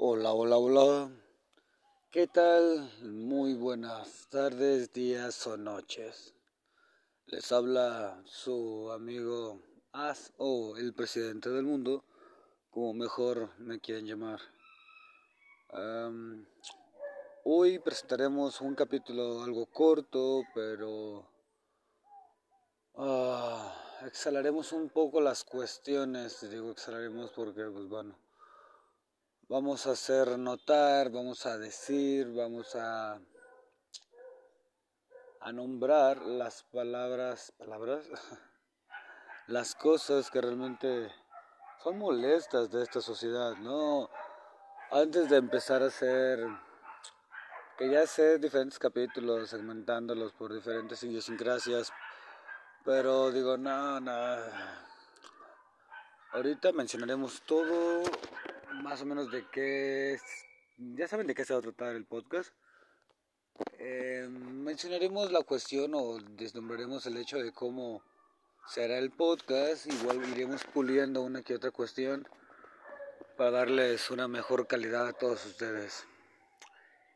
Hola, 0.00 0.32
hola, 0.32 0.58
hola. 0.58 1.10
¿Qué 2.12 2.28
tal? 2.28 2.88
Muy 3.02 3.54
buenas 3.54 4.28
tardes, 4.30 4.92
días 4.92 5.44
o 5.48 5.56
noches. 5.56 6.36
Les 7.26 7.50
habla 7.50 8.22
su 8.24 8.92
amigo 8.92 9.60
As 9.90 10.32
o 10.36 10.76
el 10.76 10.94
presidente 10.94 11.50
del 11.50 11.64
mundo, 11.64 12.04
como 12.70 12.94
mejor 12.94 13.50
me 13.58 13.80
quieren 13.80 14.06
llamar. 14.06 14.38
hoy 17.42 17.80
presentaremos 17.80 18.60
un 18.60 18.76
capítulo 18.76 19.42
algo 19.42 19.66
corto, 19.66 20.44
pero 20.54 21.28
uh, 22.92 24.06
exhalaremos 24.06 24.70
un 24.70 24.90
poco 24.90 25.20
las 25.20 25.42
cuestiones. 25.42 26.48
Digo 26.48 26.70
exhalaremos 26.70 27.32
porque, 27.32 27.64
pues 27.64 27.88
bueno 27.88 28.27
vamos 29.48 29.86
a 29.86 29.92
hacer 29.92 30.38
notar, 30.38 31.10
vamos 31.10 31.46
a 31.46 31.56
decir, 31.56 32.30
vamos 32.34 32.74
a, 32.74 33.18
a 35.40 35.52
nombrar 35.52 36.20
las 36.20 36.64
palabras, 36.64 37.52
palabras, 37.56 38.04
las 39.46 39.74
cosas 39.74 40.30
que 40.30 40.42
realmente 40.42 41.10
son 41.82 41.98
molestas 41.98 42.70
de 42.70 42.82
esta 42.82 43.00
sociedad, 43.00 43.56
¿no? 43.56 44.10
Antes 44.90 45.30
de 45.30 45.36
empezar 45.38 45.82
a 45.82 45.86
hacer, 45.86 46.46
que 47.78 47.90
ya 47.90 48.06
sé 48.06 48.38
diferentes 48.38 48.78
capítulos, 48.78 49.48
segmentándolos 49.48 50.32
por 50.34 50.52
diferentes 50.52 51.02
idiosincrasias, 51.02 51.90
pero 52.84 53.30
digo, 53.30 53.56
no, 53.56 53.98
no. 53.98 54.36
Ahorita 56.32 56.72
mencionaremos 56.72 57.40
todo 57.42 58.02
más 58.82 59.02
o 59.02 59.06
menos 59.06 59.30
de 59.30 59.44
qué 59.50 60.18
ya 60.78 61.08
saben 61.08 61.26
de 61.26 61.34
qué 61.34 61.44
se 61.44 61.52
va 61.52 61.58
a 61.58 61.62
tratar 61.62 61.96
el 61.96 62.04
podcast. 62.04 62.52
Eh, 63.78 64.28
mencionaremos 64.30 65.32
la 65.32 65.42
cuestión 65.42 65.92
o 65.94 66.18
desnombraremos 66.18 67.04
el 67.06 67.16
hecho 67.16 67.38
de 67.38 67.52
cómo 67.52 68.02
será 68.66 68.98
el 68.98 69.10
podcast. 69.10 69.86
Igual 69.86 70.24
iremos 70.30 70.64
puliendo 70.64 71.22
una 71.22 71.42
que 71.42 71.54
otra 71.54 71.72
cuestión 71.72 72.28
para 73.36 73.50
darles 73.50 74.10
una 74.10 74.28
mejor 74.28 74.66
calidad 74.66 75.06
a 75.08 75.12
todos 75.12 75.44
ustedes. 75.46 76.06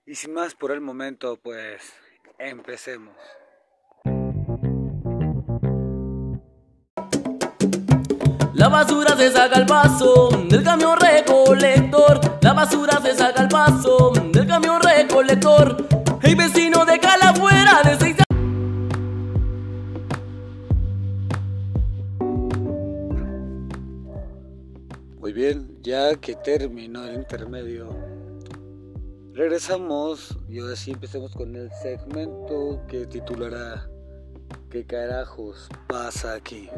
Y 0.07 0.17
sin 0.17 0.35
más 0.35 0.55
por 0.55 0.73
el 0.73 0.81
momento, 0.81 1.37
pues 1.37 1.93
empecemos. 2.39 3.17
La 8.63 8.69
basura 8.69 9.17
se 9.17 9.33
saca 9.33 9.57
al 9.57 9.67
paso 9.67 10.29
del 10.49 10.63
camión 10.63 10.97
recolector. 10.97 12.21
La 12.43 12.53
basura 12.53 13.01
se 13.03 13.13
saca 13.13 13.41
al 13.43 13.49
paso 13.49 14.13
del 14.33 14.47
camión 14.47 14.81
recolector. 14.81 15.85
Hey 16.23 16.37
vecino 16.37 16.85
de 16.85 17.01
cala 17.01 17.35
fuera 17.35 17.83
de 17.83 17.97
seis 17.99 18.17
Muy 25.19 25.33
bien, 25.33 25.77
ya 25.83 26.15
que 26.15 26.37
terminó 26.37 27.05
el 27.05 27.15
intermedio, 27.17 27.89
regresamos 29.33 30.39
y 30.49 30.61
ahora 30.61 30.77
sí 30.77 30.93
empecemos 30.93 31.33
con 31.33 31.57
el 31.57 31.69
segmento 31.83 32.81
que 32.87 33.07
titulará 33.07 33.89
¿Qué 34.71 34.87
carajos 34.87 35.69
pasa 35.89 36.35
aquí? 36.35 36.71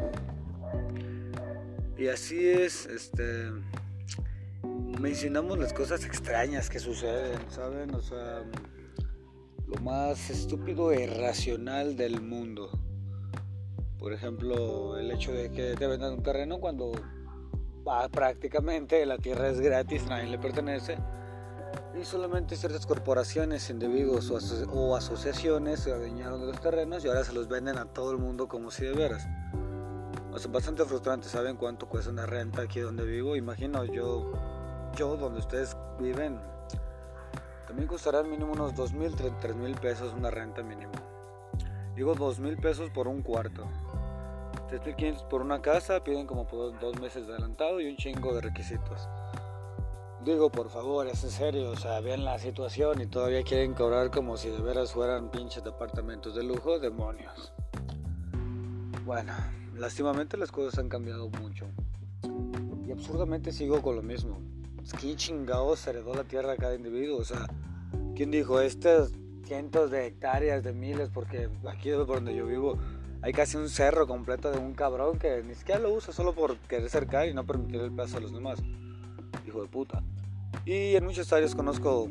Y 1.97 2.07
así 2.07 2.47
es, 2.47 2.85
este 2.87 3.51
mencionamos 4.99 5.59
las 5.59 5.73
cosas 5.73 6.03
extrañas 6.05 6.69
que 6.69 6.79
suceden, 6.79 7.39
¿saben? 7.49 7.93
O 7.93 8.01
sea, 8.01 8.43
lo 9.67 9.75
más 9.81 10.29
estúpido 10.29 10.91
e 10.91 11.03
irracional 11.03 11.95
del 11.95 12.21
mundo. 12.21 12.69
Por 13.99 14.13
ejemplo, 14.13 14.97
el 14.97 15.11
hecho 15.11 15.31
de 15.31 15.51
que 15.51 15.75
te 15.75 15.87
vendan 15.87 16.13
un 16.13 16.23
terreno 16.23 16.59
cuando 16.59 16.91
va, 17.87 18.07
prácticamente 18.09 19.05
la 19.05 19.17
tierra 19.17 19.49
es 19.49 19.59
gratis, 19.59 20.05
nadie 20.07 20.29
le 20.29 20.37
pertenece. 20.37 20.97
Y 21.99 22.03
solamente 22.03 22.55
ciertas 22.55 22.85
corporaciones, 22.85 23.69
individuos 23.69 24.29
o, 24.29 24.39
o 24.73 24.95
asociaciones 24.95 25.79
se 25.79 25.93
adueñaron 25.93 26.41
de 26.41 26.47
los 26.47 26.59
terrenos 26.59 27.05
y 27.05 27.07
ahora 27.07 27.23
se 27.23 27.33
los 27.33 27.47
venden 27.47 27.77
a 27.77 27.85
todo 27.85 28.11
el 28.11 28.17
mundo 28.17 28.47
como 28.47 28.69
si 28.69 28.83
de 28.83 28.91
veras 28.91 29.25
bastante 30.51 30.85
frustrante. 30.85 31.27
¿Saben 31.27 31.55
cuánto 31.55 31.87
cuesta 31.87 32.11
una 32.11 32.25
renta 32.25 32.63
aquí 32.63 32.79
donde 32.79 33.05
vivo? 33.05 33.35
Imagino 33.35 33.85
yo, 33.85 34.31
yo 34.95 35.17
donde 35.17 35.39
ustedes 35.39 35.75
viven, 35.99 36.39
también 37.67 37.87
costará 37.87 38.23
mínimo 38.23 38.53
unos 38.53 38.75
2 38.75 38.93
mil, 38.93 39.15
3 39.15 39.55
mil 39.55 39.75
pesos 39.75 40.13
una 40.13 40.29
renta 40.29 40.61
mínimo. 40.61 40.93
Digo 41.95 42.13
2 42.13 42.39
mil 42.39 42.57
pesos 42.57 42.89
por 42.89 43.07
un 43.07 43.21
cuarto. 43.21 43.65
3.500 44.69 45.27
por 45.27 45.41
una 45.41 45.61
casa, 45.61 46.03
piden 46.03 46.25
como 46.25 46.47
por 46.47 46.77
dos 46.79 46.99
meses 46.99 47.27
de 47.27 47.33
adelantado 47.33 47.79
y 47.79 47.87
un 47.87 47.97
chingo 47.97 48.33
de 48.33 48.41
requisitos. 48.41 49.07
Digo, 50.23 50.49
por 50.49 50.69
favor, 50.69 51.05
es 51.07 51.23
en 51.23 51.29
serio, 51.29 51.69
o 51.69 51.75
sea, 51.75 51.99
vean 51.99 52.25
la 52.25 52.39
situación 52.39 52.99
y 52.99 53.05
todavía 53.05 53.43
quieren 53.43 53.75
cobrar 53.75 54.09
como 54.09 54.37
si 54.37 54.49
de 54.49 54.59
veras 54.59 54.91
fueran 54.91 55.29
pinches 55.29 55.63
departamentos 55.63 56.33
de 56.33 56.43
lujo, 56.43 56.79
demonios. 56.79 57.53
Bueno, 59.05 59.33
Lástimamente 59.77 60.37
las 60.37 60.51
cosas 60.51 60.79
han 60.79 60.89
cambiado 60.89 61.29
mucho. 61.29 61.65
Y 62.87 62.91
absurdamente 62.91 63.51
sigo 63.51 63.81
con 63.81 63.95
lo 63.95 64.01
mismo. 64.01 64.39
Es 64.83 64.93
que 64.93 65.15
chingados 65.15 65.85
heredó 65.87 66.13
la 66.15 66.23
tierra 66.23 66.53
a 66.53 66.55
cada 66.55 66.75
individuo. 66.75 67.17
O 67.17 67.25
sea, 67.25 67.47
¿quién 68.15 68.31
dijo 68.31 68.61
estas 68.61 69.11
cientos 69.45 69.91
de 69.91 70.07
hectáreas, 70.07 70.63
de 70.63 70.73
miles? 70.73 71.09
Porque 71.13 71.49
aquí 71.67 71.91
por 71.91 72.07
donde 72.07 72.35
yo 72.35 72.45
vivo 72.45 72.77
hay 73.21 73.33
casi 73.33 73.57
un 73.57 73.69
cerro 73.69 74.07
completo 74.07 74.51
de 74.51 74.59
un 74.59 74.75
cabrón 74.75 75.17
que 75.17 75.41
ni 75.43 75.55
siquiera 75.55 75.81
lo 75.81 75.93
usa 75.93 76.13
solo 76.13 76.33
por 76.33 76.57
querer 76.57 76.89
cercar 76.89 77.27
y 77.27 77.33
no 77.33 77.45
permitir 77.45 77.81
el 77.81 77.91
paso 77.91 78.17
a 78.17 78.19
los 78.21 78.31
demás. 78.31 78.59
Hijo 79.47 79.61
de 79.61 79.67
puta. 79.67 80.03
Y 80.63 80.95
en 80.95 81.03
muchas 81.03 81.33
áreas 81.33 81.55
conozco 81.55 82.07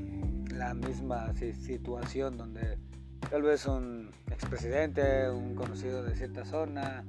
la 0.50 0.74
misma 0.74 1.32
situación 1.34 2.36
donde 2.36 2.78
tal 3.30 3.42
vez 3.42 3.64
un 3.66 4.10
expresidente, 4.30 5.30
un 5.30 5.54
conocido 5.54 6.02
de 6.02 6.14
cierta 6.14 6.44
zona, 6.44 7.04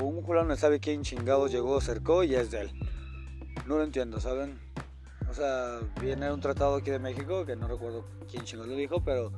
o 0.00 0.04
un 0.04 0.24
fulano 0.24 0.48
no 0.48 0.56
sabe 0.56 0.80
quién 0.80 1.02
chingados 1.02 1.50
llegó, 1.52 1.80
cercó 1.80 2.24
y 2.24 2.34
es 2.34 2.50
de 2.50 2.62
él. 2.62 2.72
No 3.66 3.78
lo 3.78 3.84
entiendo, 3.84 4.20
¿saben? 4.20 4.58
O 5.30 5.34
sea, 5.34 5.80
viene 6.00 6.32
un 6.32 6.40
tratado 6.40 6.76
aquí 6.76 6.90
de 6.90 6.98
México, 6.98 7.44
que 7.44 7.56
no 7.56 7.68
recuerdo 7.68 8.04
quién 8.30 8.44
chingados 8.44 8.70
lo 8.70 8.76
dijo, 8.76 9.02
pero 9.04 9.32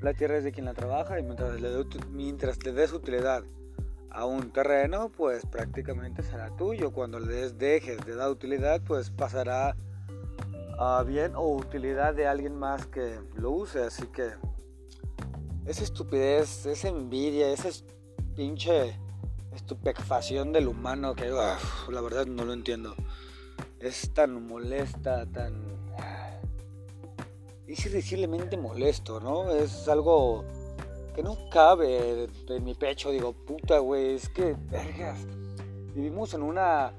la 0.00 0.14
tierra 0.14 0.38
es 0.38 0.44
de 0.44 0.52
quien 0.52 0.64
la 0.64 0.74
trabaja 0.74 1.18
y 1.20 1.22
mientras 1.22 1.60
le, 1.60 1.84
mientras 2.10 2.64
le 2.64 2.72
des 2.72 2.92
utilidad 2.92 3.44
a 4.10 4.24
un 4.24 4.50
terreno, 4.52 5.10
pues 5.16 5.46
prácticamente 5.46 6.22
será 6.22 6.54
tuyo. 6.56 6.92
Cuando 6.92 7.20
le 7.20 7.50
dejes 7.52 8.04
de 8.04 8.14
dar 8.16 8.30
utilidad, 8.30 8.80
pues 8.82 9.10
pasará 9.10 9.76
a 10.78 11.02
bien 11.02 11.34
o 11.36 11.54
utilidad 11.54 12.14
de 12.14 12.26
alguien 12.26 12.56
más 12.56 12.86
que 12.86 13.20
lo 13.34 13.50
use. 13.52 13.84
Así 13.84 14.06
que 14.06 14.30
esa 15.66 15.84
estupidez, 15.84 16.66
esa 16.66 16.88
envidia, 16.88 17.52
ese 17.52 17.84
pinche 18.34 18.98
estupefacción 19.70 20.52
del 20.52 20.66
humano 20.66 21.14
que 21.14 21.28
la 21.28 22.00
verdad 22.00 22.26
no 22.26 22.44
lo 22.44 22.52
entiendo. 22.52 22.96
Es 23.78 24.12
tan 24.12 24.46
molesta, 24.46 25.26
tan... 25.26 25.54
Es 27.68 27.86
irreduciblemente 27.86 28.56
molesto, 28.56 29.20
¿no? 29.20 29.52
Es 29.52 29.86
algo 29.86 30.44
que 31.14 31.22
no 31.22 31.48
cabe 31.50 32.28
en 32.48 32.64
mi 32.64 32.74
pecho. 32.74 33.12
Digo, 33.12 33.32
puta, 33.32 33.78
güey, 33.78 34.14
es 34.14 34.28
que, 34.28 34.56
vergas, 34.70 35.20
vivimos 35.94 36.34
en 36.34 36.42
una 36.42 36.92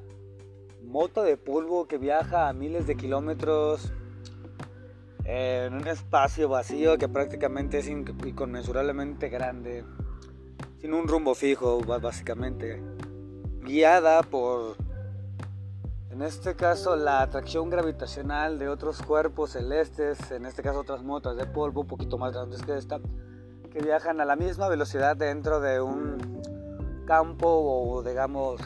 moto 0.82 1.24
de 1.24 1.36
polvo 1.36 1.88
que 1.88 1.98
viaja 1.98 2.48
a 2.48 2.54
miles 2.54 2.88
de 2.88 2.96
kilómetros 2.96 3.92
en 5.26 5.74
un 5.74 5.88
espacio 5.88 6.48
vacío 6.48 6.98
que 6.98 7.10
prácticamente 7.10 7.80
es 7.80 7.88
inconmensurablemente 7.90 9.28
grande 9.28 9.84
sin 10.82 10.96
un 10.96 11.08
rumbo 11.08 11.36
fijo, 11.36 11.80
básicamente, 11.82 12.82
guiada 13.62 14.24
por, 14.24 14.76
en 16.10 16.24
este 16.24 16.56
caso, 16.56 16.96
la 16.96 17.22
atracción 17.22 17.70
gravitacional 17.70 18.58
de 18.58 18.68
otros 18.68 19.00
cuerpos 19.04 19.52
celestes, 19.52 20.32
en 20.32 20.48
este 20.48 20.64
caso 20.64 20.80
otras 20.80 21.04
motas 21.04 21.38
de 21.38 21.46
polvo 21.46 21.82
un 21.82 21.88
poquito 21.88 22.18
más 22.18 22.34
grandes 22.34 22.64
que 22.64 22.76
esta, 22.76 23.00
que 23.72 23.80
viajan 23.80 24.20
a 24.22 24.26
la 24.26 24.36
misma 24.36 24.70
velocidad 24.70 25.16
dentro 25.16 25.60
de 25.60 25.80
un 25.80 26.42
campo 27.06 27.48
o 27.48 28.02
digamos 28.02 28.60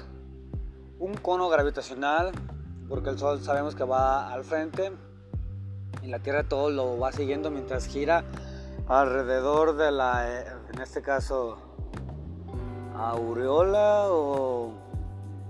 un 0.97 1.15
cono 1.15 1.49
gravitacional, 1.49 2.31
porque 2.87 3.09
el 3.09 3.19
Sol 3.19 3.41
sabemos 3.41 3.75
que 3.75 3.83
va 3.83 4.31
al 4.31 4.45
frente 4.45 4.93
y 6.01 6.07
la 6.07 6.19
Tierra 6.19 6.47
todo 6.47 6.69
lo 6.69 6.97
va 6.97 7.11
siguiendo 7.11 7.51
mientras 7.51 7.87
gira 7.87 8.23
alrededor 8.87 9.75
de 9.75 9.91
la, 9.91 10.53
en 10.73 10.81
este 10.81 11.01
caso, 11.01 11.64
aureola 12.97 14.07
o 14.09 14.71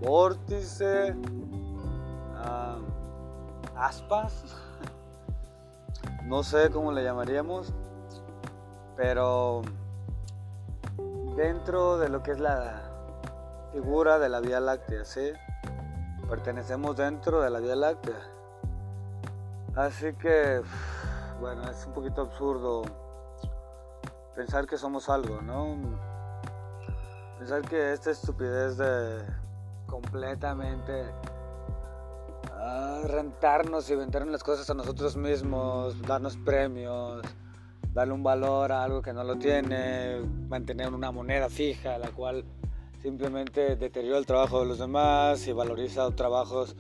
vórtice, 0.02 1.16
aspas. 3.76 4.44
No 6.24 6.44
sé 6.44 6.70
cómo 6.72 6.92
le 6.92 7.04
llamaríamos, 7.04 7.74
pero 8.96 9.62
dentro 11.36 11.98
de 11.98 12.10
lo 12.10 12.24
que 12.24 12.32
es 12.32 12.40
la 12.40 12.82
figura 13.72 14.18
de 14.18 14.30
la 14.30 14.40
Vía 14.40 14.60
Láctea, 14.60 15.06
¿sí? 15.06 15.34
Pertenecemos 16.30 16.96
dentro 16.96 17.42
de 17.42 17.50
la 17.50 17.60
Vía 17.60 17.76
Láctea. 17.76 18.20
Así 19.76 20.14
que, 20.14 20.62
bueno, 21.40 21.70
es 21.70 21.86
un 21.86 21.94
poquito 21.94 22.22
absurdo 22.22 22.84
pensar 24.36 24.66
que 24.66 24.78
somos 24.78 25.10
algo, 25.10 25.42
¿no? 25.42 25.76
Pensar 27.38 27.62
que 27.64 27.92
esta 27.92 28.12
estupidez 28.12 28.78
de 28.78 29.22
completamente 29.88 31.06
rentarnos 33.04 33.90
y 33.90 33.96
vendernos 33.96 34.32
las 34.32 34.44
cosas 34.44 34.70
a 34.70 34.74
nosotros 34.74 35.16
mismos, 35.18 36.02
darnos 36.02 36.38
premios, 36.38 37.22
darle 37.94 38.14
un 38.14 38.24
valor 38.24 38.72
a 38.72 38.84
algo 38.84 39.02
que 39.02 39.14
no 39.14 39.24
lo 39.24 39.38
tiene, 39.38 40.22
mantener 40.48 40.94
una 40.94 41.12
moneda 41.12 41.50
fija, 41.50 41.98
la 41.98 42.10
cual 42.10 42.46
simplemente 43.02 43.76
deteriora 43.76 44.18
el 44.18 44.26
trabajo 44.26 44.62
de 44.62 44.66
los 44.66 44.80
demás 44.80 45.46
y 45.48 45.52
valoriza 45.52 46.10
trabajos 46.12 46.76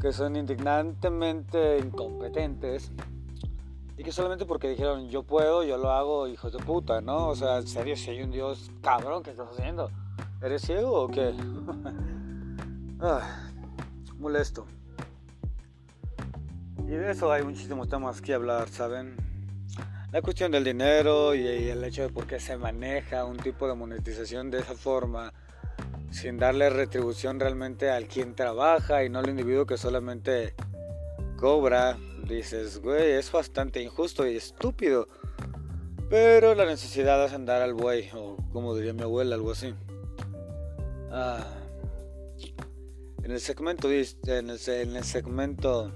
que 0.00 0.12
son 0.12 0.36
indignantemente 0.36 1.78
incompetentes 1.78 2.92
y 4.00 4.02
que 4.02 4.12
solamente 4.12 4.46
porque 4.46 4.70
dijeron 4.70 5.10
yo 5.10 5.24
puedo, 5.24 5.62
yo 5.62 5.76
lo 5.76 5.90
hago, 5.90 6.26
hijos 6.26 6.54
de 6.54 6.58
puta, 6.58 7.02
¿no? 7.02 7.28
O 7.28 7.36
sea, 7.36 7.58
en 7.58 7.66
serio, 7.66 7.94
si 7.96 8.08
hay 8.08 8.22
un 8.22 8.30
Dios 8.30 8.70
cabrón, 8.80 9.22
¿qué 9.22 9.28
estás 9.28 9.50
haciendo? 9.50 9.90
¿Eres 10.40 10.62
ciego 10.62 11.02
o 11.02 11.08
qué? 11.08 11.34
ah, 13.02 13.50
molesto. 14.18 14.64
Y 16.86 16.92
de 16.92 17.10
eso 17.10 17.30
hay 17.30 17.42
muchísimos 17.42 17.90
temas 17.90 18.22
que 18.22 18.32
hablar, 18.32 18.70
¿saben? 18.70 19.16
La 20.12 20.22
cuestión 20.22 20.50
del 20.50 20.64
dinero 20.64 21.34
y, 21.34 21.46
el 21.46 21.84
hecho 21.84 22.00
de 22.00 22.08
por 22.08 22.26
qué 22.26 22.40
se 22.40 22.56
maneja 22.56 23.26
un 23.26 23.36
tipo 23.36 23.68
de 23.68 23.74
monetización 23.74 24.50
de 24.50 24.60
esa 24.60 24.72
forma, 24.72 25.34
sin 26.10 26.38
darle 26.38 26.70
retribución 26.70 27.38
realmente 27.38 27.90
al 27.90 28.06
quien 28.06 28.34
trabaja 28.34 29.04
y 29.04 29.10
no 29.10 29.18
al 29.18 29.28
individuo 29.28 29.66
que 29.66 29.76
solamente 29.76 30.54
cobra. 31.40 31.98
Dices, 32.28 32.80
güey, 32.80 33.12
es 33.12 33.32
bastante 33.32 33.82
injusto 33.82 34.26
y 34.26 34.36
estúpido. 34.36 35.08
Pero 36.08 36.54
la 36.54 36.66
necesidad 36.66 37.24
es 37.24 37.32
andar 37.32 37.62
al 37.62 37.74
buey, 37.74 38.10
o 38.14 38.36
como 38.52 38.74
diría 38.74 38.92
mi 38.92 39.02
abuela, 39.02 39.36
algo 39.36 39.52
así. 39.52 39.74
Ah, 41.10 41.44
en 43.22 43.30
el 43.30 43.40
segmento, 43.40 43.90
en 43.90 44.50
el, 44.50 44.60
en 44.68 44.96
el 44.96 45.04
segmento 45.04 45.92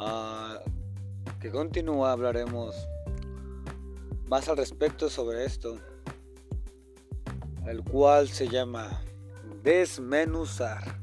Ah, 0.00 0.60
que 1.40 1.50
continúa 1.50 2.12
hablaremos 2.12 2.76
más 4.26 4.48
al 4.48 4.56
respecto 4.56 5.10
sobre 5.10 5.44
esto, 5.44 5.80
el 7.66 7.82
cual 7.82 8.28
se 8.28 8.48
llama 8.48 9.02
desmenuzar. 9.64 11.00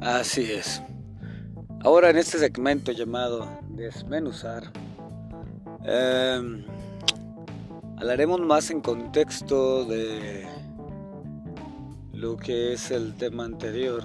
Así 0.00 0.52
es. 0.52 0.80
Ahora 1.82 2.10
en 2.10 2.18
este 2.18 2.38
segmento 2.38 2.92
llamado 2.92 3.48
desmenuzar, 3.68 4.62
em, 5.84 6.64
hablaremos 7.96 8.40
más 8.42 8.70
en 8.70 8.80
contexto 8.80 9.84
de 9.84 10.46
lo 12.12 12.36
que 12.36 12.74
es 12.74 12.92
el 12.92 13.14
tema 13.14 13.44
anterior, 13.44 14.04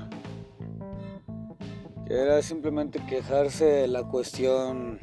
que 2.08 2.16
era 2.16 2.42
simplemente 2.42 3.00
quejarse 3.06 3.66
de 3.66 3.88
la 3.88 4.04
cuestión 4.04 5.00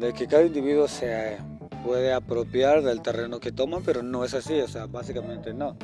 de 0.00 0.12
que 0.12 0.26
cada 0.26 0.42
individuo 0.42 0.88
se 0.88 1.38
puede 1.84 2.12
apropiar 2.12 2.82
del 2.82 3.02
terreno 3.02 3.38
que 3.38 3.52
toma, 3.52 3.78
pero 3.84 4.02
no 4.02 4.24
es 4.24 4.34
así, 4.34 4.60
o 4.60 4.66
sea, 4.66 4.86
básicamente 4.86 5.54
no 5.54 5.76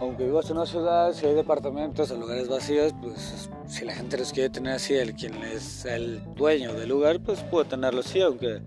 aunque 0.00 0.24
vivas 0.24 0.48
en 0.50 0.56
una 0.56 0.66
ciudad, 0.66 1.12
si 1.12 1.26
hay 1.26 1.34
departamentos 1.34 2.10
en 2.10 2.20
lugares 2.20 2.48
vacíos, 2.48 2.94
pues 3.00 3.50
si 3.66 3.84
la 3.84 3.92
gente 3.92 4.16
los 4.16 4.32
quiere 4.32 4.48
tener 4.48 4.74
así, 4.74 4.94
el 4.94 5.14
quien 5.14 5.34
es 5.42 5.84
el 5.84 6.22
dueño 6.34 6.72
del 6.72 6.88
lugar, 6.88 7.20
pues 7.20 7.42
puede 7.44 7.68
tenerlo 7.68 8.00
así, 8.00 8.20
aunque 8.22 8.62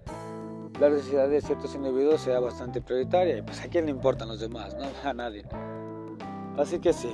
la 0.80 0.90
necesidad 0.90 1.28
de 1.28 1.42
ciertos 1.42 1.74
individuos 1.74 2.22
sea 2.22 2.40
bastante 2.40 2.82
prioritaria. 2.82 3.38
Y 3.38 3.42
pues 3.42 3.60
a 3.62 3.68
quién 3.68 3.86
le 3.86 3.92
importan 3.92 4.28
los 4.28 4.40
demás, 4.40 4.76
¿no? 4.76 4.86
A 5.10 5.14
nadie. 5.14 5.44
Así 6.58 6.80
que 6.80 6.94
sí, 6.94 7.10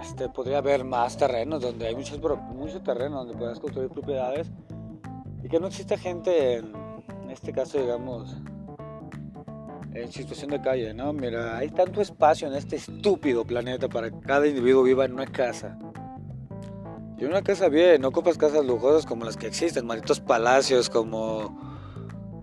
este, 0.00 0.28
podría 0.28 0.58
haber 0.58 0.84
más 0.84 1.16
terrenos 1.16 1.60
donde 1.60 1.88
hay 1.88 1.96
muchos, 1.96 2.20
mucho 2.54 2.82
terreno 2.82 3.18
donde 3.18 3.34
puedas 3.34 3.58
construir 3.58 3.88
propiedades 3.88 4.50
y 5.42 5.48
que 5.48 5.58
no 5.58 5.66
exista 5.66 5.98
gente, 5.98 6.58
en 6.58 7.30
este 7.30 7.52
caso, 7.52 7.78
digamos, 7.78 8.36
en 9.94 10.10
situación 10.12 10.50
de 10.50 10.60
calle, 10.60 10.92
¿no? 10.92 11.12
Mira, 11.12 11.56
hay 11.56 11.68
tanto 11.70 12.00
espacio 12.00 12.48
en 12.48 12.54
este 12.54 12.76
estúpido 12.76 13.44
planeta 13.44 13.88
para 13.88 14.10
que 14.10 14.20
cada 14.20 14.46
individuo 14.46 14.82
viva 14.82 15.04
en 15.04 15.12
una 15.12 15.26
casa. 15.26 15.78
Y 17.16 17.24
una 17.24 17.42
casa 17.42 17.68
bien, 17.68 18.02
no 18.02 18.08
ocupas 18.08 18.36
casas 18.36 18.66
lujosas 18.66 19.06
como 19.06 19.24
las 19.24 19.36
que 19.36 19.46
existen, 19.46 19.86
malditos 19.86 20.18
palacios 20.18 20.90
como 20.90 21.56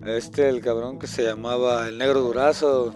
este, 0.05 0.47
el 0.47 0.61
cabrón 0.61 0.97
que 0.97 1.07
se 1.07 1.23
llamaba 1.23 1.89
el 1.89 1.97
negro 1.97 2.21
durazo. 2.21 2.93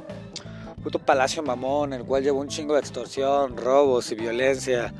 Puto 0.82 1.00
palacio 1.00 1.44
mamón, 1.44 1.92
el 1.94 2.06
cual 2.06 2.24
llevó 2.24 2.40
un 2.40 2.48
chingo 2.48 2.76
de 2.76 2.80
extorsión, 2.80 3.58
robos 3.58 4.12
y 4.12 4.16
violencia. 4.16 4.94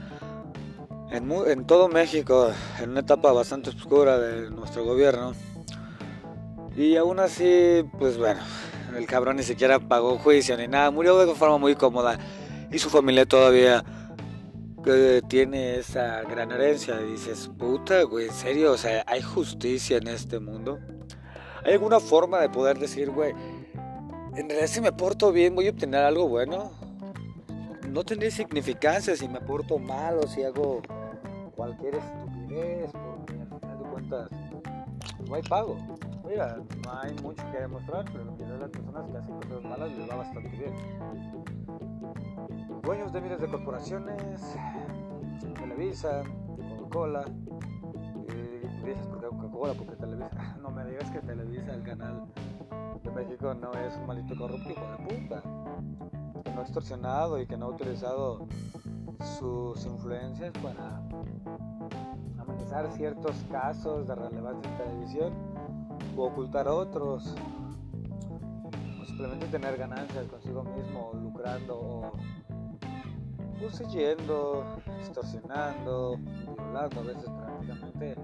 En, 1.12 1.32
en 1.32 1.66
todo 1.66 1.88
México, 1.88 2.52
en 2.82 2.90
una 2.90 3.02
etapa 3.02 3.32
bastante 3.32 3.70
oscura 3.70 4.18
de 4.18 4.50
nuestro 4.50 4.84
gobierno. 4.84 5.34
Y 6.76 6.98
aún 6.98 7.20
así, 7.22 7.86
pues 7.98 8.18
bueno, 8.18 8.42
el 8.96 9.06
cabrón 9.08 9.38
ni 9.38 9.44
siquiera 9.44 9.80
pagó 9.80 10.18
juicio 10.18 10.58
ni 10.58 10.68
nada, 10.68 10.92
murió 10.92 11.18
de 11.26 11.34
forma 11.36 11.58
muy 11.58 11.76
cómoda 11.76 12.18
y 12.72 12.80
su 12.80 12.90
familia 12.90 13.26
todavía 13.26 13.84
eh, 14.86 15.22
tiene 15.28 15.78
esa 15.78 16.22
gran 16.24 16.52
herencia. 16.52 17.02
Y 17.02 17.12
dices, 17.12 17.50
puta, 17.58 18.04
güey, 18.04 18.28
en 18.28 18.34
serio, 18.34 18.72
o 18.72 18.78
sea, 18.78 19.04
¿hay 19.08 19.22
justicia 19.22 19.98
en 19.98 20.08
este 20.08 20.40
mundo? 20.40 20.80
¿Hay 21.64 21.74
alguna 21.74 22.00
forma 22.00 22.40
de 22.40 22.50
poder 22.50 22.78
decir, 22.78 23.10
güey, 23.10 23.34
en 24.36 24.50
realidad 24.50 24.68
si 24.68 24.82
me 24.82 24.92
porto 24.92 25.32
bien 25.32 25.56
voy 25.56 25.68
a 25.68 25.72
obtener 25.72 26.04
algo 26.04 26.28
bueno? 26.28 26.72
No 27.90 28.04
tendría 28.04 28.30
significancia 28.30 29.16
si 29.16 29.28
me 29.28 29.40
porto 29.40 29.80
mal 29.80 30.20
o 30.20 30.28
si 30.28 30.44
hago 30.44 30.82
cualquier 31.56 31.96
estupidez, 31.96 32.92
porque 32.92 33.34
al 33.34 33.60
final 33.60 33.78
de 33.80 33.90
cuentas 33.90 34.30
no 35.28 35.36
hay 35.36 35.42
pago. 35.44 35.78
Mira, 36.28 36.58
no 36.84 37.00
hay 37.00 37.14
mucho 37.22 37.44
que 37.52 37.60
demostrar, 37.60 38.06
pero 38.06 38.24
en 38.24 38.60
las 38.60 38.70
personas 38.70 39.10
que 39.10 39.18
hacen 39.18 39.36
cosas 39.36 39.64
malas 39.64 39.92
les 39.96 40.10
va 40.10 40.16
bastante 40.16 40.50
bien. 40.50 40.74
Dueños 42.82 43.14
de 43.14 43.22
miles 43.22 43.40
de 43.40 43.48
corporaciones, 43.48 44.58
Televisa, 45.54 46.24
Coca-Cola, 46.78 47.26
eh, 48.30 48.70
dices 48.84 49.06
por 49.08 49.22
Coca-Cola, 49.22 49.74
porque 49.76 49.96
Televisa, 49.96 50.58
no 50.62 50.72
me 50.72 50.86
digas 50.86 51.10
que 51.12 51.20
Televisa, 51.20 51.74
el 51.74 51.84
canal 51.84 52.26
de 53.04 53.12
México, 53.12 53.54
no 53.54 53.72
es 53.74 53.96
un 53.98 54.08
maldito 54.08 54.36
corrupto 54.36 54.70
hijo 54.70 54.82
de 54.82 54.98
puta, 54.98 55.42
que 56.44 56.52
no 56.52 56.60
ha 56.60 56.64
extorsionado 56.64 57.40
y 57.40 57.46
que 57.46 57.56
no 57.56 57.68
ha 57.68 57.70
utilizado 57.70 58.48
sus 59.38 59.86
influencias 59.86 60.52
para 60.62 61.02
amenizar 62.40 62.92
ciertos 62.92 63.36
casos 63.52 64.08
de 64.08 64.16
relevancia 64.16 64.72
en 64.72 64.78
televisión 64.78 65.45
o 66.16 66.26
ocultar 66.26 66.68
a 66.68 66.74
otros, 66.74 67.36
o 69.02 69.06
simplemente 69.06 69.48
tener 69.48 69.78
ganancias 69.78 70.28
consigo 70.28 70.64
mismo, 70.64 71.12
lucrando 71.22 71.80
o 71.80 72.12
poseyendo, 73.62 74.66
extorsionando, 75.00 76.18
violando 76.58 77.00
a 77.00 77.04
veces 77.04 77.30
prácticamente 77.30 78.16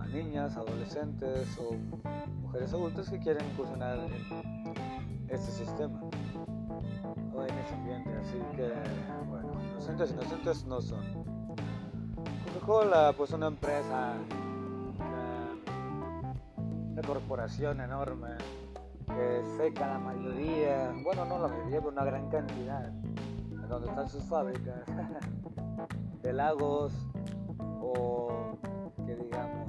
a 0.00 0.06
niñas, 0.06 0.56
adolescentes 0.56 1.58
o 1.58 1.74
mujeres 2.42 2.72
adultas 2.72 3.08
que 3.08 3.18
quieren 3.18 3.44
incursionar 3.52 3.98
en 3.98 5.28
este 5.28 5.52
sistema 5.52 6.00
o 7.34 7.42
en 7.42 7.58
ese 7.58 7.74
ambiente. 7.74 8.10
Así 8.16 8.38
que, 8.56 8.72
bueno, 9.28 9.52
inocentes, 9.72 10.10
inocentes 10.10 10.64
no 10.64 10.80
son. 10.80 11.04
Coca-Cola, 12.52 13.12
pues 13.16 13.32
una 13.32 13.48
empresa 13.48 14.14
corporación 17.02 17.80
enorme 17.80 18.28
que 19.06 19.42
seca 19.56 19.86
la 19.86 19.98
mayoría, 19.98 20.92
bueno, 21.02 21.24
no 21.24 21.38
la 21.38 21.48
mayoría, 21.48 21.78
pero 21.78 21.90
una 21.90 22.04
gran 22.04 22.28
cantidad, 22.28 22.90
donde 23.68 23.88
están 23.88 24.08
sus 24.08 24.24
fábricas, 24.24 24.82
de 26.22 26.32
lagos 26.32 26.92
o 27.80 28.58
que 29.06 29.16
digamos 29.16 29.68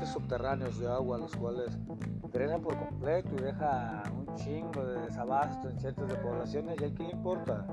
tanques 0.00 0.08
subterráneos 0.08 0.78
de 0.78 0.88
agua, 0.88 1.18
los 1.18 1.36
cuales 1.36 1.78
drenan 2.32 2.62
por 2.62 2.76
completo 2.78 3.34
y 3.36 3.42
deja 3.42 4.02
un 4.16 4.34
chingo 4.36 4.84
de 4.84 5.00
desabasto 5.02 5.68
en 5.68 5.78
ciertas 5.78 6.08
de 6.08 6.14
poblaciones 6.16 6.80
y 6.80 6.84
a 6.84 6.94
quién 6.94 7.10
importa. 7.10 7.66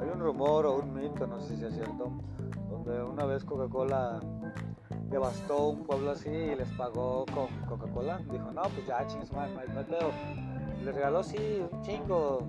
Hay 0.00 0.08
un 0.08 0.20
rumor 0.20 0.66
o 0.66 0.76
un 0.76 0.94
mito, 0.94 1.26
no 1.26 1.40
sé 1.40 1.56
si 1.56 1.64
es 1.64 1.74
cierto, 1.74 2.10
donde 2.70 3.02
una 3.02 3.24
vez 3.24 3.44
Coca-Cola 3.44 4.20
devastó 5.10 5.68
un 5.68 5.84
pueblo 5.84 6.12
así 6.12 6.28
y 6.28 6.54
les 6.54 6.70
pagó 6.72 7.24
con 7.26 7.46
Coca-Cola. 7.68 8.20
Dijo, 8.30 8.50
no, 8.52 8.62
pues 8.62 8.86
ya, 8.86 9.06
chingos, 9.06 9.32
man, 9.32 9.50
Mateo. 9.74 10.10
Les 10.84 10.94
regaló, 10.94 11.22
sí, 11.22 11.66
un 11.70 11.82
chingo 11.82 12.40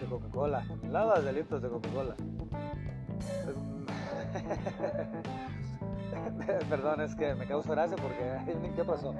de 0.00 0.06
Coca-Cola, 0.06 0.64
toneladas 0.66 1.24
de 1.24 1.32
litros 1.32 1.62
de 1.62 1.68
Coca-Cola. 1.68 2.16
Perdón, 6.68 7.00
es 7.00 7.14
que 7.14 7.34
me 7.34 7.46
causa 7.46 7.70
gracia 7.70 7.96
porque, 7.96 8.72
¿qué 8.74 8.84
pasó? 8.84 9.14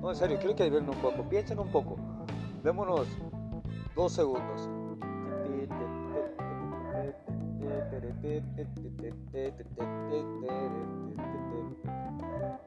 No, 0.00 0.10
en 0.10 0.16
serio, 0.16 0.38
quiero 0.38 0.54
que 0.54 0.64
adivinen 0.64 0.90
un 0.90 0.96
poco, 0.96 1.22
piensen 1.28 1.58
un 1.58 1.68
poco. 1.68 1.96
Démonos 2.62 3.08
dos 3.94 4.12
segundos. 4.12 4.68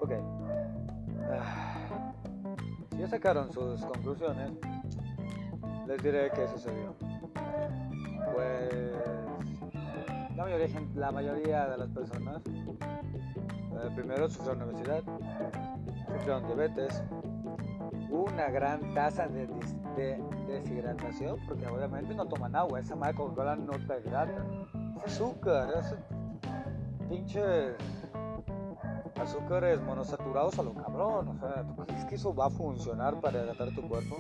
Ok. 0.08 0.14
Si 2.92 2.98
ya 2.98 3.08
sacaron 3.10 3.52
sus 3.52 3.82
conclusiones, 3.82 4.52
les 5.86 6.02
diré 6.02 6.32
qué 6.34 6.48
sucedió. 6.48 6.96
Pues 8.34 8.94
la 10.38 10.46
mayoría, 10.46 10.82
la 10.96 11.12
mayoría 11.12 11.68
de 11.68 11.78
las 11.78 11.90
personas 11.90 12.42
eh, 12.46 13.90
primero 13.96 14.30
sufrieron 14.30 14.70
obesidad, 14.70 15.04
sufrieron 16.14 16.46
diabetes, 16.46 17.04
una 18.10 18.50
gran 18.50 18.94
tasa 18.94 19.28
de, 19.28 19.46
deshidratación, 20.48 21.38
porque 21.48 21.68
obviamente 21.68 22.16
no 22.16 22.26
toman 22.26 22.56
agua, 22.56 22.80
esa 22.80 22.96
madre 22.96 23.16
Coca-Cola 23.16 23.58
no 23.58 23.74
te 23.74 24.00
hidrata. 24.00 24.46
Es 24.96 25.04
azúcar, 25.04 25.70
es 25.78 25.96
azúcares 29.20 29.82
monosaturados 29.82 30.58
a 30.60 30.64
lo 30.64 30.74
cabrón. 30.74 31.28
O 31.30 31.38
sea, 31.38 31.64
¿tú 31.66 31.76
crees 31.86 32.06
que 32.06 32.16
eso 32.16 32.34
va 32.34 32.48
a 32.48 32.50
funcionar 32.50 33.20
para 33.20 33.44
hidratar 33.44 33.74
tu 33.74 33.88
cuerpo? 33.88 34.18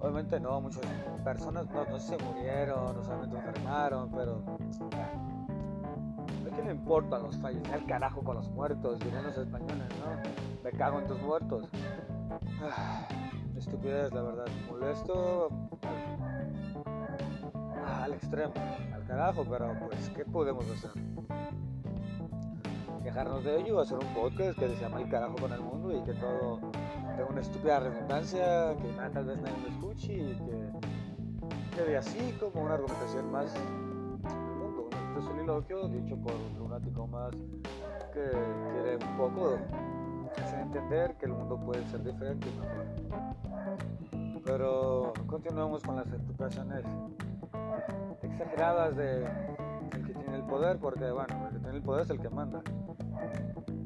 Obviamente 0.00 0.40
no, 0.40 0.60
muchas 0.60 0.84
personas 1.22 1.66
no, 1.70 1.98
se 2.00 2.18
murieron, 2.18 2.96
no 2.96 3.04
solamente 3.04 3.36
enfermaron, 3.36 4.10
pero 4.10 4.42
¿a 6.50 6.56
qué 6.56 6.62
le 6.62 6.72
importan 6.72 7.22
los 7.22 7.36
fallos? 7.38 7.62
El 7.72 7.86
carajo 7.86 8.22
con 8.24 8.36
los 8.36 8.50
muertos, 8.50 8.98
dirían 8.98 9.24
los 9.24 9.38
españoles, 9.38 9.86
¿no? 10.00 10.62
Me 10.64 10.72
cago 10.72 10.98
en 10.98 11.06
tus 11.06 11.22
muertos. 11.22 11.68
Ah, 12.60 13.06
estupidez, 13.56 14.12
la 14.12 14.22
verdad. 14.22 14.46
Molesto 14.68 15.48
al 18.02 18.14
extremo, 18.14 18.54
al 18.92 19.04
carajo, 19.06 19.44
pero 19.48 19.72
pues, 19.86 20.10
¿qué 20.10 20.24
podemos 20.24 20.68
hacer? 20.70 20.90
Dejarnos 23.04 23.44
de 23.44 23.60
ello, 23.60 23.80
hacer 23.80 23.98
un 23.98 24.14
podcast 24.14 24.58
que 24.58 24.68
se 24.68 24.80
llama 24.80 25.00
El 25.00 25.08
carajo 25.08 25.34
con 25.40 25.52
el 25.52 25.60
mundo 25.60 25.92
y 25.96 26.02
que 26.04 26.14
todo 26.14 26.60
tenga 27.16 27.30
una 27.30 27.40
estúpida 27.40 27.80
redundancia, 27.80 28.76
que 28.76 28.88
tal 29.12 29.24
vez 29.24 29.40
nadie 29.40 29.56
lo 29.62 29.68
escuche 29.68 30.12
y 30.12 30.34
que 30.34 31.76
quede 31.76 31.96
así 31.96 32.36
como 32.38 32.64
una 32.64 32.74
argumentación 32.74 33.30
más 33.32 33.52
del 33.54 33.62
mundo, 34.58 34.88
un 35.16 35.22
soliloquio 35.22 35.88
dicho 35.88 36.16
por 36.16 36.32
un 36.32 36.58
lunático 36.58 37.06
más 37.08 37.32
que 38.12 38.30
quiere 38.72 38.96
un 38.96 39.16
poco 39.16 39.58
hacer 40.40 40.60
entender 40.60 41.16
que 41.16 41.26
el 41.26 41.32
mundo 41.32 41.58
puede 41.58 41.84
ser 41.86 42.02
diferente 42.04 42.48
y 42.48 42.60
mejor. 42.60 44.42
Pero 44.44 45.12
continuamos 45.26 45.82
con 45.82 45.96
las 45.96 46.06
explicaciones 46.06 46.84
exageradas 48.22 48.96
de 48.96 49.24
el 49.92 50.06
que 50.06 50.14
tiene 50.14 50.36
el 50.36 50.42
poder, 50.44 50.78
porque 50.78 51.10
bueno, 51.10 51.46
el 51.46 51.52
que 51.52 51.58
tiene 51.58 51.76
el 51.76 51.82
poder 51.82 52.02
es 52.04 52.10
el 52.10 52.20
que 52.20 52.30
manda. 52.30 52.62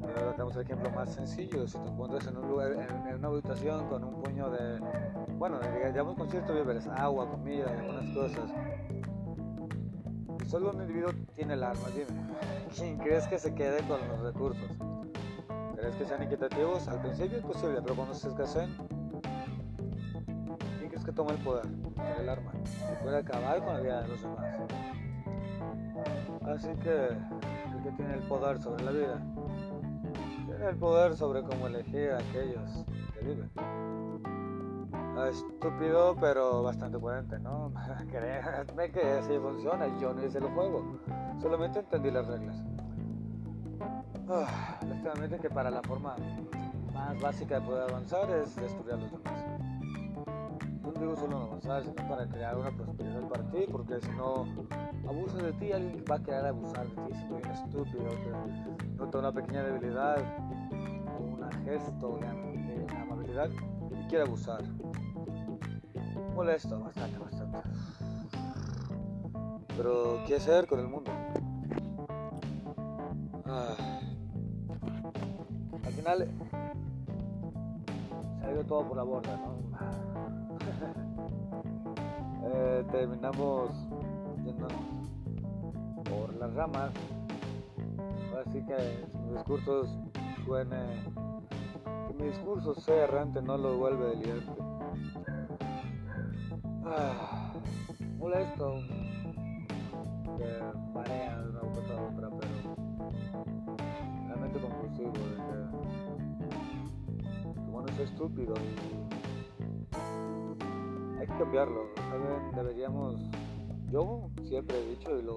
Ahora 0.03 0.35
damos 0.37 0.57
el 0.57 0.63
ejemplo 0.63 0.91
más 0.91 1.15
sencillo, 1.15 1.67
si 1.67 1.79
te 1.79 1.89
encuentras 1.89 2.27
en 2.27 2.37
un 2.37 2.49
lugar, 2.49 2.73
en, 2.73 3.15
una 3.17 3.29
habitación 3.29 3.89
con 3.89 4.05
un 4.05 4.23
puño 4.23 4.51
de, 4.51 4.81
bueno, 5.39 5.59
digamos 5.61 6.17
con 6.17 6.29
ciertos 6.31 6.55
víveres, 6.55 6.87
agua, 6.87 7.29
comida 7.29 7.67
algunas 7.71 8.15
cosas, 8.15 8.51
solo 10.47 10.71
un 10.71 10.81
individuo 10.81 11.11
tiene 11.35 11.55
el 11.55 11.63
arma, 11.63 11.89
dime, 11.91 12.07
¿quién 12.75 12.99
crees 12.99 13.27
que 13.27 13.39
se 13.39 13.55
quede 13.55 13.83
con 13.87 13.99
los 14.09 14.21
recursos? 14.21 14.71
¿Crees 15.77 15.95
que 15.97 16.07
sean 16.07 16.23
equitativos? 16.23 16.89
Al 16.89 17.03
principio 17.03 17.39
es 17.39 17.45
posible, 17.45 17.81
pero 17.83 17.95
cuando 17.95 18.15
se 18.15 18.29
escaseen, 18.29 18.71
¿quién 20.79 20.89
crees 20.89 21.05
que 21.05 21.13
toma 21.13 21.33
el 21.33 21.39
poder? 21.39 21.67
El 22.19 22.29
arma. 22.29 22.53
Y 22.65 23.03
puede 23.03 23.19
acabar 23.19 23.63
con 23.63 23.75
la 23.75 23.81
vida 23.81 24.03
de 24.03 24.09
los 24.09 24.23
demás. 24.23 24.45
Así 26.47 26.69
que 26.83 27.09
que 27.87 27.93
tiene 27.93 28.15
el 28.15 28.23
poder 28.23 28.59
sobre 28.59 28.83
la 28.83 28.91
vida, 28.91 29.23
tiene 30.47 30.71
el 30.71 30.77
poder 30.77 31.17
sobre 31.17 31.43
cómo 31.43 31.69
elegir 31.69 32.11
a 32.11 32.19
aquellos 32.19 32.85
que 33.15 33.25
viven. 33.25 33.51
Ah, 35.17 35.29
estúpido, 35.31 36.17
pero 36.21 36.65
bastante 36.65 36.99
coherente, 36.99 37.39
¿no? 37.39 37.73
Créanme 38.11 38.91
que 38.91 39.03
así 39.03 39.39
funciona. 39.39 39.87
Yo 40.01 40.13
no 40.13 40.25
hice 40.25 40.39
el 40.39 40.47
juego, 40.49 40.99
solamente 41.41 41.79
entendí 41.79 42.11
las 42.11 42.27
reglas. 42.27 42.57
Ah, 44.29 44.81
que 45.41 45.49
para 45.49 45.71
la 45.71 45.81
forma 45.83 46.17
más 46.93 47.21
básica 47.21 47.61
de 47.61 47.67
poder 47.67 47.89
avanzar 47.89 48.29
es 48.31 48.57
destruir 48.57 48.95
a 48.95 48.97
los 48.97 49.13
demás. 49.13 49.45
No 50.83 50.93
digo 50.93 51.15
solo 51.15 51.43
avanzar, 51.43 51.85
sino 51.85 52.09
para 52.09 52.27
crear 52.27 52.57
una 52.57 52.71
porque 53.71 54.01
si 54.01 54.11
no 54.11 54.47
abusas 55.09 55.43
de 55.43 55.53
ti, 55.55 55.73
alguien 55.73 56.05
va 56.11 56.17
a 56.17 56.23
querer 56.23 56.47
abusar 56.47 56.87
de 56.87 56.95
ti, 56.95 57.15
si 57.15 57.25
no 57.27 57.53
estúpido, 57.53 58.09
que 58.09 58.97
nota 58.97 59.19
una 59.19 59.33
pequeña 59.33 59.63
debilidad 59.63 60.19
o 61.19 61.23
un 61.23 61.51
gesto 61.65 62.19
de, 62.19 62.97
amabilidad 62.97 63.51
y 63.51 64.09
quiere 64.09 64.25
abusar. 64.25 64.63
Molesto, 66.35 66.81
bastante, 66.81 67.19
bastante. 67.19 67.59
Pero, 69.77 70.21
¿qué 70.27 70.37
hacer 70.37 70.67
con 70.67 70.81
el 70.81 70.89
mundo? 70.89 71.11
final 76.07 76.29
se 78.39 78.47
ha 78.47 78.53
ido 78.53 78.65
todo 78.65 78.87
por 78.87 78.97
la 78.97 79.03
borda, 79.03 79.37
¿no? 79.37 79.56
Terminamos 82.97 83.71
yendo 84.43 84.69
por 86.05 86.35
las 86.37 86.55
ramas. 86.55 86.91
Así 88.41 88.63
que 88.65 89.07
si 89.13 89.19
mi 89.19 89.35
discurso 89.35 89.85
suene, 90.47 90.79
que 92.09 92.15
mi 92.15 92.29
discurso 92.31 92.75
sea 92.81 93.05
errante, 93.05 93.43
no 93.43 93.59
lo 93.59 93.77
vuelve 93.77 94.17
delirante. 94.17 94.63
Ah, 96.87 97.53
molesto, 98.17 98.77
que 100.39 100.49
marea 100.95 101.39
de 101.43 101.51
una 101.51 101.61
cosa 101.61 101.93
a 101.99 102.03
otra, 102.03 102.31
pero 102.31 102.77
realmente 104.27 104.59
conclusivo 104.59 105.13
de 105.13 105.37
que 107.85 107.93
es 107.93 108.11
estúpido 108.11 108.55
hay 111.27 111.33
que 111.33 111.39
cambiarlo. 111.39 111.87
Deberíamos, 112.55 113.21
yo 113.91 114.29
siempre 114.43 114.79
he 114.79 114.91
dicho 114.91 115.19
y 115.19 115.23
lo 115.23 115.37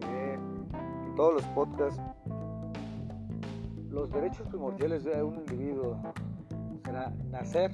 diré 0.00 0.34
en 0.34 1.14
todos 1.16 1.34
los 1.34 1.44
podcasts, 1.48 2.00
los 3.90 4.10
derechos 4.10 4.46
primordiales 4.48 5.04
de 5.04 5.22
un 5.22 5.36
individuo 5.36 5.98
será 6.84 7.12
nacer, 7.30 7.72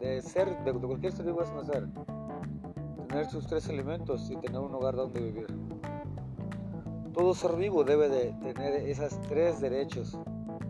de, 0.00 0.22
ser, 0.22 0.64
de, 0.64 0.72
cualquier 0.72 1.12
ser 1.12 1.26
vivo 1.26 1.42
es 1.42 1.52
nacer, 1.52 1.86
tener 3.08 3.26
sus 3.26 3.46
tres 3.46 3.68
elementos 3.68 4.30
y 4.30 4.36
tener 4.36 4.60
un 4.60 4.74
hogar 4.74 4.96
donde 4.96 5.20
vivir. 5.20 5.46
Todo 7.12 7.34
ser 7.34 7.56
vivo 7.56 7.84
debe 7.84 8.08
de 8.08 8.32
tener 8.54 8.88
esos 8.88 9.20
tres 9.28 9.60
derechos 9.60 10.18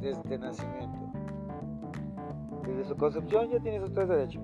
desde 0.00 0.38
nacimiento. 0.38 0.98
Desde 2.66 2.84
su 2.84 2.96
concepción 2.96 3.50
ya 3.50 3.60
tiene 3.60 3.78
sus 3.78 3.92
tres 3.92 4.08
derechos. 4.08 4.42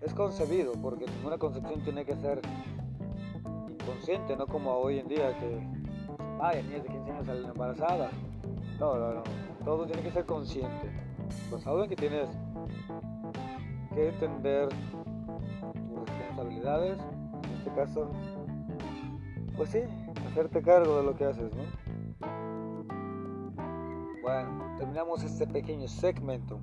Es 0.00 0.14
concebido, 0.14 0.72
porque 0.80 1.06
ninguna 1.06 1.36
concepción 1.36 1.82
tiene 1.82 2.04
que 2.04 2.16
ser 2.16 2.40
inconsciente, 3.68 4.34
no 4.36 4.46
como 4.46 4.72
hoy 4.72 4.98
en 4.98 5.08
día 5.08 5.38
que, 5.38 5.66
vaya, 6.38 6.62
niñas 6.62 6.84
de 6.84 6.88
15 6.88 7.10
años 7.10 7.26
salen 7.26 7.44
embarazadas. 7.44 8.12
No, 8.78 8.96
no, 8.96 9.14
no. 9.14 9.22
Todo 9.64 9.84
tiene 9.84 10.02
que 10.02 10.10
ser 10.10 10.24
consciente. 10.24 10.90
Basado 11.52 11.84
en 11.84 11.90
que 11.90 11.96
tienes 11.96 12.28
que 13.94 14.08
entender 14.08 14.68
tus 14.70 16.08
responsabilidades, 16.18 16.98
en 17.44 17.52
este 17.58 17.70
caso, 17.74 18.10
pues 19.56 19.70
sí, 19.70 19.80
hacerte 20.30 20.62
cargo 20.62 20.96
de 20.96 21.02
lo 21.02 21.14
que 21.14 21.24
haces, 21.26 21.52
¿no? 21.54 21.62
bueno, 24.22 24.76
terminamos 24.78 25.24
este 25.24 25.46
pequeño 25.46 25.88
segmento 25.88 26.60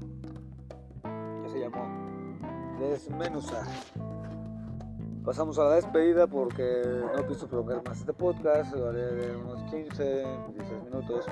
que 1.44 1.50
se 1.50 1.60
llamó 1.60 2.17
Desmenuzar. 2.80 3.66
Pasamos 5.26 5.58
a 5.60 5.64
la 5.66 5.76
despedida 5.76 6.28
porque 6.28 6.84
no 7.16 7.26
pienso 7.26 7.48
prolongar 7.48 7.84
más 7.86 8.00
este 8.00 8.14
podcast, 8.14 8.74
lo 8.76 8.90
haré 8.90 9.14
de 9.14 9.36
unos 9.36 9.62
15, 9.72 10.26
16 10.54 10.84
minutos. 10.86 11.26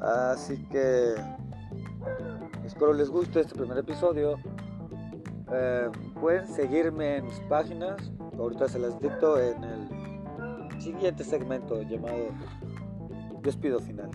Así 0.00 0.62
que 0.68 1.14
espero 2.64 2.92
les 2.92 3.08
guste 3.08 3.40
este 3.40 3.54
primer 3.54 3.78
episodio. 3.78 4.36
Eh, 5.52 5.90
pueden 6.20 6.46
seguirme 6.46 7.16
en 7.16 7.26
mis 7.26 7.40
páginas, 7.48 8.12
ahorita 8.38 8.68
se 8.68 8.78
las 8.78 9.00
dicto 9.00 9.40
en 9.40 9.62
el 9.64 10.82
siguiente 10.82 11.24
segmento 11.24 11.80
llamado 11.82 12.28
Despido 13.42 13.78
Final. 13.78 14.10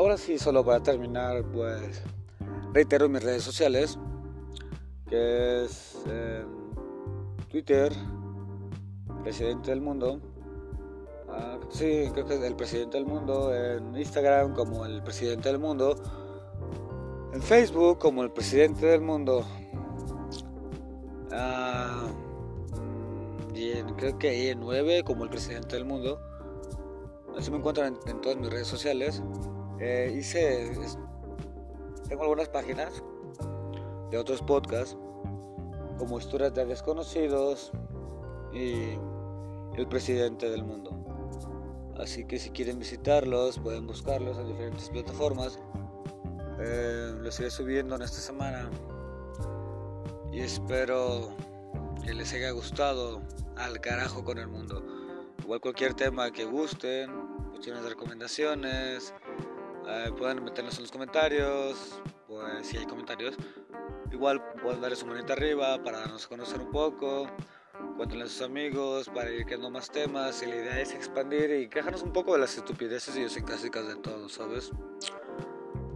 Ahora 0.00 0.16
sí, 0.16 0.38
solo 0.38 0.64
para 0.64 0.82
terminar, 0.82 1.44
pues 1.52 2.02
reitero 2.72 3.06
mis 3.06 3.22
redes 3.22 3.42
sociales, 3.42 3.98
que 5.06 5.64
es 5.64 5.98
eh, 6.06 6.42
Twitter, 7.50 7.92
presidente 9.22 9.70
del 9.70 9.82
mundo. 9.82 10.18
Ah, 11.28 11.58
sí, 11.68 12.08
creo 12.14 12.24
que 12.24 12.36
es 12.36 12.40
el 12.40 12.56
presidente 12.56 12.96
del 12.96 13.06
mundo. 13.06 13.54
En 13.54 13.94
Instagram 13.94 14.54
como 14.54 14.86
el 14.86 15.02
presidente 15.02 15.50
del 15.50 15.58
mundo. 15.58 15.94
En 17.34 17.42
Facebook 17.42 17.98
como 17.98 18.22
el 18.22 18.30
presidente 18.30 18.86
del 18.86 19.02
mundo. 19.02 19.44
Ah, 21.30 22.06
y 23.54 23.72
en, 23.72 23.94
creo 23.96 24.18
que 24.18 24.30
ahí 24.30 24.48
en 24.48 24.60
9 24.60 25.02
como 25.04 25.24
el 25.24 25.30
presidente 25.30 25.76
del 25.76 25.84
mundo. 25.84 26.18
Así 27.36 27.50
me 27.50 27.58
encuentran 27.58 27.98
en, 28.06 28.20
todas 28.22 28.38
mis 28.38 28.48
redes 28.48 28.66
sociales. 28.66 29.22
Eh, 29.80 30.14
hice. 30.14 30.70
Tengo 32.08 32.22
algunas 32.22 32.48
páginas 32.48 33.02
de 34.10 34.18
otros 34.18 34.42
podcasts 34.42 34.96
como 35.98 36.18
historias 36.18 36.52
de 36.54 36.66
desconocidos 36.66 37.72
y 38.52 38.98
el 39.76 39.86
presidente 39.88 40.50
del 40.50 40.64
mundo. 40.64 40.90
Así 41.98 42.24
que 42.24 42.38
si 42.38 42.50
quieren 42.50 42.78
visitarlos, 42.78 43.58
pueden 43.58 43.86
buscarlos 43.86 44.36
en 44.38 44.48
diferentes 44.48 44.90
plataformas. 44.90 45.58
Eh, 46.58 47.12
los 47.18 47.40
iré 47.40 47.50
subiendo 47.50 47.96
en 47.96 48.02
esta 48.02 48.18
semana 48.18 48.70
y 50.30 50.40
espero 50.40 51.30
que 52.04 52.12
les 52.12 52.32
haya 52.34 52.50
gustado 52.50 53.22
al 53.56 53.80
carajo 53.80 54.24
con 54.24 54.38
el 54.38 54.48
mundo. 54.48 54.82
Igual 55.42 55.60
cualquier 55.60 55.94
tema 55.94 56.30
que 56.30 56.44
gusten, 56.44 57.10
cuestiones 57.50 57.82
de 57.82 57.90
recomendaciones, 57.90 59.14
eh, 59.90 60.12
pueden 60.16 60.44
meterlos 60.44 60.76
en 60.76 60.82
los 60.82 60.92
comentarios, 60.92 62.00
pues 62.26 62.66
si 62.66 62.76
hay 62.76 62.86
comentarios, 62.86 63.36
Igual 64.12 64.42
pueden 64.60 64.80
darle 64.80 64.96
su 64.96 65.06
manita 65.06 65.34
arriba 65.34 65.80
para 65.82 66.00
darnos 66.00 66.26
a 66.26 66.28
conocer 66.28 66.60
un 66.60 66.70
poco. 66.70 67.28
Cuéntenle 67.96 68.24
a 68.24 68.28
sus 68.28 68.42
amigos 68.42 69.08
para 69.08 69.30
ir 69.30 69.46
creando 69.46 69.70
más 69.70 69.88
temas. 69.88 70.42
Y 70.42 70.46
la 70.46 70.56
idea 70.56 70.80
es 70.80 70.92
expandir 70.92 71.50
y 71.50 71.68
quejarnos 71.68 72.02
un 72.02 72.12
poco 72.12 72.32
de 72.32 72.40
las 72.40 72.56
estupideces 72.56 73.14
y 73.14 73.20
idiosincrásicas 73.20 73.86
de 73.86 73.96
todos, 73.96 74.32
¿sabes? 74.32 74.72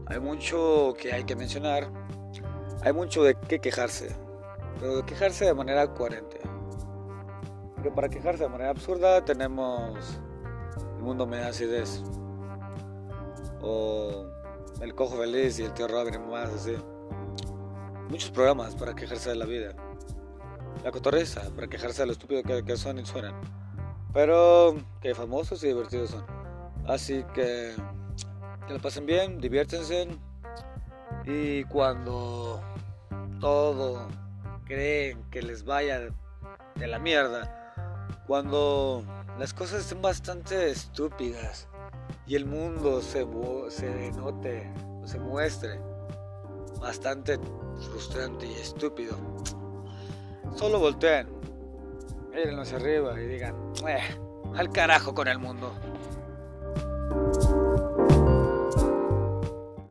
Hay 0.07 0.21
mucho 0.21 0.95
que 0.99 1.13
hay 1.13 1.25
que 1.25 1.35
mencionar. 1.35 1.91
Hay 2.83 2.93
mucho 2.93 3.25
de 3.25 3.37
qué 3.49 3.59
quejarse. 3.59 4.15
Pero 4.79 4.99
de 4.99 5.05
quejarse 5.05 5.45
de 5.45 5.55
manera 5.55 5.93
coherente. 5.93 6.39
Porque 7.75 7.91
para 7.91 8.09
quejarse 8.09 8.45
de 8.45 8.49
manera 8.49 8.71
absurda 8.71 9.25
tenemos 9.25 10.21
el 10.97 11.03
mundo 11.03 11.27
me 11.27 11.39
da 11.39 11.49
acidez. 11.49 12.03
O 13.67 14.27
el 14.81 14.95
cojo 14.95 15.17
feliz 15.17 15.59
y 15.59 15.65
el 15.65 15.73
tío 15.73 15.89
Robin 15.89 16.29
más 16.29 16.51
así 16.51 16.77
muchos 18.09 18.31
programas 18.31 18.77
para 18.77 18.95
quejarse 18.95 19.31
de 19.31 19.37
la 19.37 19.47
vida. 19.47 19.75
La 20.85 20.93
cotorreza, 20.93 21.43
para 21.55 21.67
quejarse 21.67 22.03
de 22.03 22.07
lo 22.07 22.13
estúpido 22.13 22.43
que, 22.43 22.77
son 22.77 22.99
y 22.99 23.05
suenan. 23.05 23.35
Pero 24.13 24.77
que 25.01 25.15
famosos 25.15 25.65
y 25.65 25.69
divertidos 25.69 26.11
son. 26.11 26.25
Así 26.87 27.25
que 27.35 27.75
que 28.67 28.73
lo 28.73 28.81
pasen 28.81 29.07
bien, 29.07 29.41
diviértense. 29.41 30.09
Y 31.25 31.65
cuando 31.65 32.63
todo 33.41 34.07
creen 34.65 35.23
que 35.31 35.43
les 35.43 35.65
vaya 35.65 36.01
de 36.77 36.87
la 36.87 36.99
mierda, 36.99 37.75
cuando 38.27 39.05
las 39.39 39.53
cosas 39.53 39.81
estén 39.81 40.03
bastante 40.03 40.71
estúpidas 40.71 41.69
y 42.27 42.37
el 42.37 42.47
mundo 42.47 43.01
se, 43.01 43.27
se 43.69 43.89
denote 43.89 44.71
o 45.03 45.07
se 45.07 45.19
muestre 45.19 45.81
bastante 46.81 47.39
frustrante 47.91 48.47
y 48.47 48.53
estúpido. 48.55 49.17
Solo 50.55 50.79
volteen, 50.79 51.29
miren 52.33 52.59
hacia 52.59 52.79
arriba 52.79 53.21
y 53.21 53.27
digan, 53.27 53.55
eh, 53.87 54.01
al 54.55 54.71
carajo 54.71 55.15
con 55.15 55.29
el 55.29 55.39
mundo. 55.39 55.73